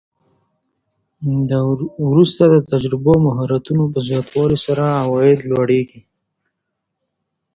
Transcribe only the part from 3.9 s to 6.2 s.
په زیاتوالي سره عواید لوړیږي